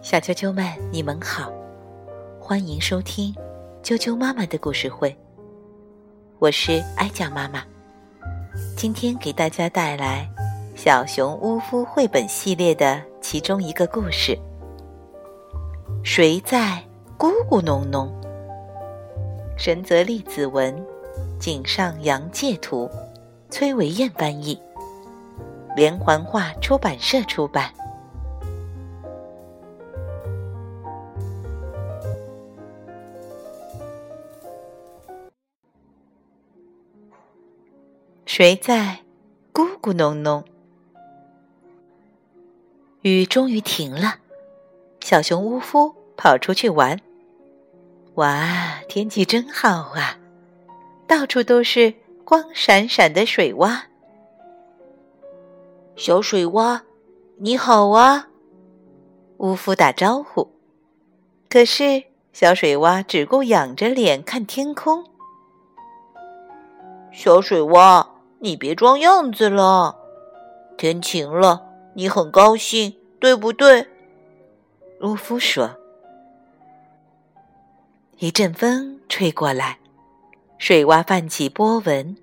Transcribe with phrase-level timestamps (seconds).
[0.00, 1.52] 小啾啾们，你们好，
[2.40, 3.34] 欢迎收听
[3.82, 5.16] 啾啾妈妈的故事会。
[6.38, 7.62] 我是哀酱妈妈，
[8.76, 10.28] 今天给大家带来
[10.76, 14.36] 《小熊乌夫》绘本系列的其中一个故事。
[16.02, 16.82] 谁在
[17.16, 18.10] 咕咕哝哝？
[19.56, 20.84] 神泽利子文，
[21.38, 22.90] 井上洋介图，
[23.50, 24.60] 崔维燕翻译，
[25.76, 27.72] 连环画出版社出版。
[38.34, 39.00] 谁在
[39.52, 40.42] 咕咕哝哝？
[43.02, 44.20] 雨终于停了，
[45.00, 46.98] 小熊乌夫跑出去玩。
[48.14, 50.18] 哇，天气真好啊！
[51.06, 51.92] 到处都是
[52.24, 53.82] 光闪闪的水洼。
[55.96, 56.80] 小水洼，
[57.36, 58.28] 你好啊！
[59.40, 60.50] 乌夫打招呼。
[61.50, 65.04] 可是小水洼只顾仰着脸看天空。
[67.12, 68.11] 小水洼。
[68.44, 69.96] 你别装样子了，
[70.76, 73.86] 天晴了，你很高兴，对不对？
[75.02, 75.70] 乌夫说。
[78.18, 79.78] 一阵风吹过来，
[80.58, 82.16] 水洼泛起波纹。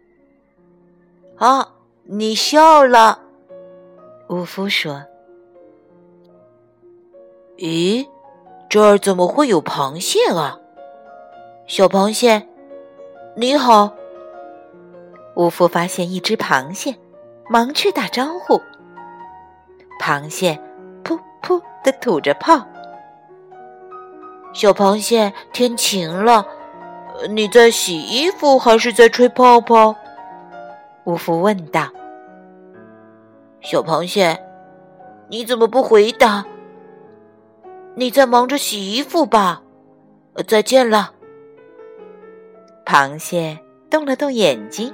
[1.37, 1.71] 啊，
[2.03, 3.21] 你笑了，
[4.27, 5.01] 乌夫说。
[7.57, 8.05] 咦，
[8.69, 10.59] 这儿怎么会有螃蟹啊？
[11.65, 12.45] 小螃蟹，
[13.37, 13.95] 你好。
[15.39, 16.93] 巫夫发现一只螃蟹，
[17.49, 18.61] 忙去打招呼。
[19.97, 20.59] 螃蟹
[21.01, 22.59] 噗噗的吐着泡。
[24.51, 26.45] 小螃蟹，天晴了，
[27.29, 29.95] 你在洗衣服还是在吹泡泡？
[31.05, 31.87] 巫夫问道。
[33.61, 34.37] 小螃蟹，
[35.29, 36.45] 你怎么不回答？
[37.95, 39.61] 你在忙着洗衣服吧？
[40.45, 41.13] 再见了。
[42.85, 43.57] 螃蟹
[43.89, 44.93] 动了动眼睛。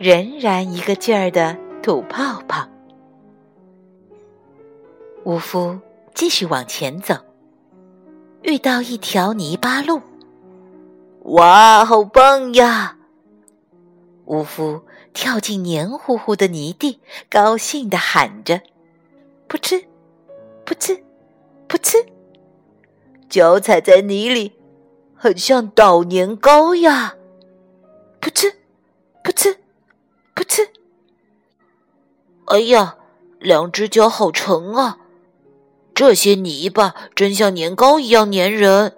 [0.00, 2.66] 仍然一个劲儿的吐泡泡。
[5.24, 5.78] 乌夫
[6.14, 7.14] 继续往前走，
[8.40, 10.00] 遇到一条泥巴路。
[11.24, 12.96] 哇，好棒呀！
[14.24, 14.80] 乌夫
[15.12, 18.62] 跳进黏糊糊的泥地，高兴地喊着
[19.50, 19.84] ：“噗嗤，
[20.64, 20.96] 噗嗤，
[21.68, 21.98] 噗嗤！”
[23.28, 24.54] 脚踩在泥里，
[25.14, 27.16] 很像捣年糕呀！
[28.18, 28.50] 噗嗤，
[29.22, 29.59] 噗嗤。
[30.40, 30.68] 噗呲！
[32.46, 32.96] 哎呀，
[33.38, 34.98] 两只脚好沉啊！
[35.94, 38.96] 这些泥巴真像年糕一样粘人。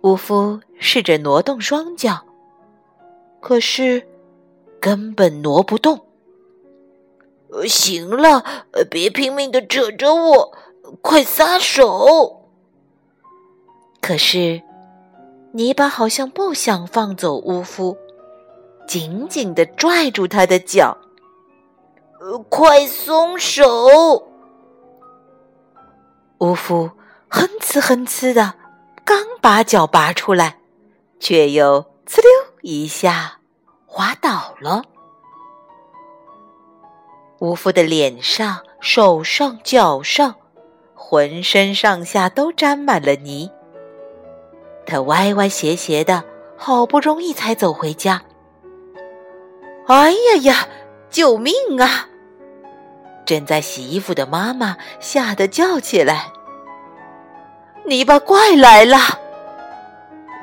[0.00, 2.24] 乌夫试着挪动双脚，
[3.40, 4.08] 可是
[4.80, 6.00] 根本挪不动。
[7.68, 8.44] 行了，
[8.90, 10.52] 别拼命的扯着我，
[11.00, 12.48] 快撒手！
[14.00, 14.60] 可是
[15.52, 17.96] 泥巴好像不想放走乌夫。
[18.88, 20.96] 紧紧的拽住他的脚，
[22.18, 24.26] 呃，快松手！
[26.38, 26.90] 乌夫
[27.28, 28.54] 哼哧哼哧的，
[29.04, 30.58] 刚把脚拔出来，
[31.20, 32.30] 却又哧溜
[32.62, 33.40] 一下
[33.84, 34.82] 滑倒了。
[37.40, 40.34] 乌夫的脸上、手上、脚上，
[40.94, 43.50] 浑身上下都沾满了泥。
[44.86, 46.24] 他歪歪斜斜的，
[46.56, 48.22] 好不容易才走回家。
[49.88, 50.68] 哎呀呀！
[51.08, 52.06] 救命啊！
[53.24, 56.26] 正在洗衣服的妈妈吓得叫起来
[57.88, 58.98] ：“泥巴怪来了！”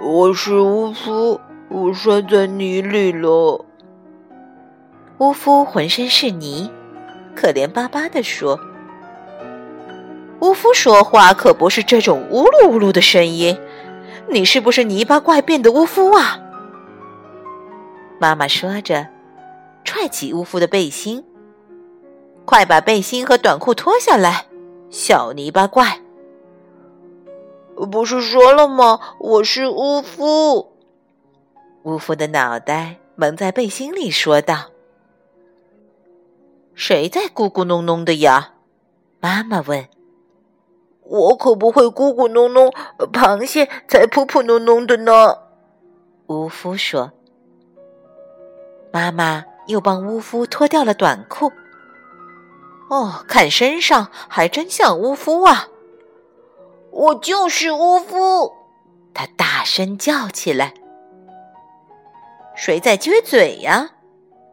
[0.01, 1.39] 我是巫夫，
[1.69, 3.63] 我摔在泥里了。
[5.19, 6.71] 巫夫浑身是泥，
[7.35, 8.59] 可怜巴巴地说
[10.41, 13.55] ：“巫夫说话可不是这种呜噜呜噜的声音，
[14.27, 16.39] 你是不是泥巴怪变的乌夫啊？”
[18.19, 19.13] 妈妈说着。
[19.85, 21.23] 踹起乌夫的背心，
[22.43, 24.47] 快把背心和短裤脱下来，
[24.89, 26.01] 小泥巴怪！
[27.91, 28.99] 不是说了吗？
[29.19, 30.73] 我是乌夫。
[31.83, 34.71] 乌夫的脑袋蒙在背心里，说道
[36.73, 38.53] ：“谁在咕咕哝哝的呀？”
[39.21, 39.87] 妈妈问。
[41.05, 42.73] “我可不会咕咕哝哝，
[43.13, 45.37] 螃蟹才噗噗哝哝的呢。”
[46.27, 47.11] 乌夫说。
[48.91, 49.45] 妈妈。
[49.67, 51.51] 又帮巫夫脱掉了短裤。
[52.89, 55.67] 哦，看身上还真像巫夫啊！
[56.91, 58.53] 我就是巫夫！
[59.13, 60.73] 他大声叫起来。
[62.55, 63.89] 谁在撅嘴呀？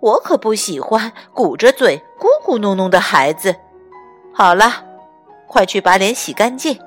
[0.00, 3.54] 我可不喜欢鼓着嘴、咕咕哝哝的孩子。
[4.34, 4.84] 好了，
[5.46, 6.80] 快去把脸洗干净，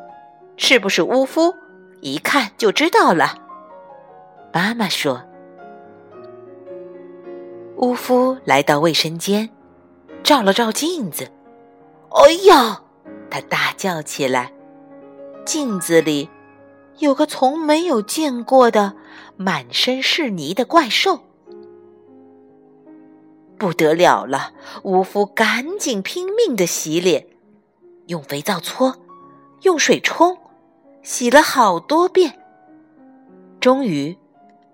[0.58, 1.54] 是不是巫夫？
[2.02, 3.38] 一看就知道了。
[4.52, 5.22] 妈妈说。
[7.78, 9.50] 巫夫来到卫生间，
[10.24, 11.30] 照了照镜子，
[12.10, 12.82] 哎呀！
[13.30, 14.54] 他大叫起来。
[15.46, 16.30] 镜子里
[17.00, 18.96] 有个从没有见过的
[19.36, 21.20] 满身是泥的怪兽。
[23.58, 24.54] 不得了了！
[24.84, 27.28] 巫夫赶紧拼命的洗脸，
[28.08, 28.96] 用肥皂搓，
[29.64, 30.38] 用水冲，
[31.04, 32.40] 洗了好多遍，
[33.60, 34.18] 终于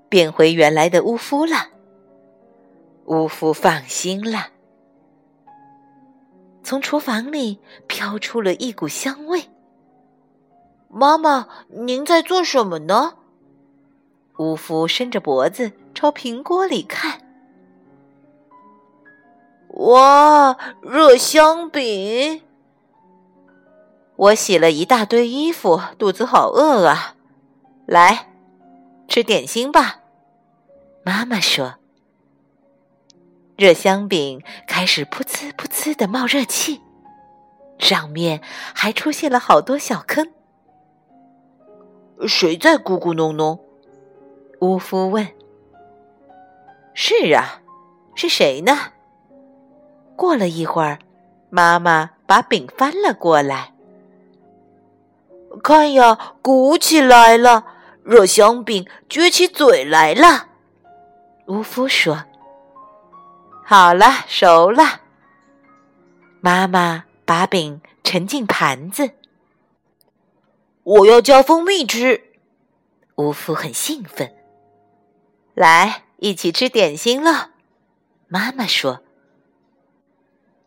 [0.07, 1.70] 变回原来的巫夫了。
[3.11, 4.47] 巫夫放心了。
[6.63, 9.49] 从厨房里飘出了一股香味。
[10.87, 13.15] 妈妈，您在做什么呢？
[14.37, 17.19] 巫夫伸着脖子朝苹果里看。
[19.71, 22.41] 哇，热香饼！
[24.15, 27.17] 我洗了一大堆衣服，肚子好饿啊！
[27.85, 28.29] 来，
[29.09, 29.99] 吃点心吧。
[31.03, 31.80] 妈妈说。
[33.61, 36.81] 热香饼开始噗呲噗呲的冒热气，
[37.77, 38.41] 上面
[38.73, 40.31] 还出现了好多小坑。
[42.27, 43.59] 谁在咕咕哝哝？
[44.61, 45.27] 巫夫问。
[46.95, 47.61] 是啊，
[48.15, 48.75] 是谁呢？
[50.15, 50.97] 过了一会儿，
[51.51, 53.75] 妈妈把饼翻了过来。
[55.61, 57.65] 看呀，鼓起来了，
[58.03, 60.47] 热香饼撅起嘴来了。
[61.45, 62.25] 巫夫说
[63.71, 64.99] ：“好了，熟了。”
[66.43, 69.11] 妈妈把饼盛进盘子。
[70.83, 72.33] 我要加蜂蜜吃。
[73.15, 74.35] 巫夫很兴奋。
[75.53, 77.51] 来，一起吃点心了。
[78.27, 79.03] 妈妈说。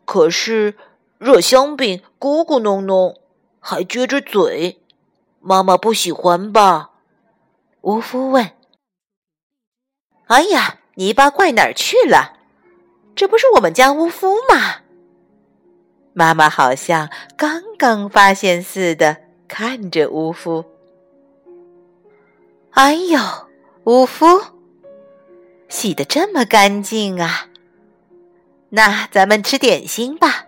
[0.05, 0.75] 可是
[1.19, 3.19] 热香饼咕咕哝哝，
[3.59, 4.81] 还撅着嘴，
[5.41, 6.89] 妈妈不喜欢吧？
[7.81, 8.49] 巫夫问。
[10.25, 12.34] 哎呀，泥巴怪哪儿去了？
[13.15, 14.81] 这不是我们家巫夫吗？
[16.13, 19.17] 妈妈好像刚刚发现似的，
[19.47, 20.65] 看着巫夫。
[22.71, 23.19] 哎呦，
[23.85, 24.25] 巫夫，
[25.69, 27.47] 洗的这么干净啊！
[28.69, 30.45] 那咱们吃点心吧，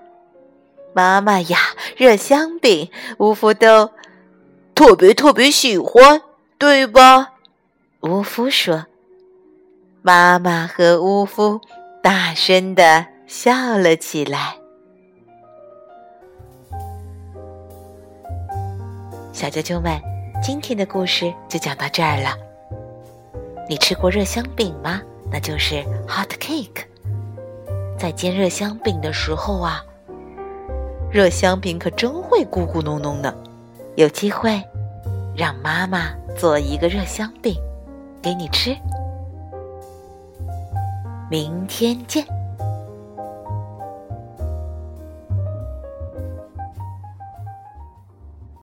[0.94, 1.58] 妈妈呀，
[1.96, 3.92] 热香饼，巫夫都
[4.76, 6.22] 特别特别喜欢，
[6.58, 7.34] 对吧？
[8.02, 8.86] 巫夫说。
[10.02, 11.60] 妈妈和巫夫
[12.08, 14.56] 大声的笑了起来。
[19.34, 20.00] 小啾啾们，
[20.42, 22.34] 今天的故事就讲到这儿了。
[23.68, 25.02] 你吃过热香饼吗？
[25.30, 26.86] 那就是 hot cake。
[28.00, 29.84] 在煎热香饼的时候啊，
[31.12, 33.36] 热香饼可真会咕咕哝哝呢。
[33.98, 34.64] 有机会，
[35.36, 37.54] 让妈妈做一个热香饼
[38.22, 38.74] 给你吃。
[41.30, 42.37] 明天见。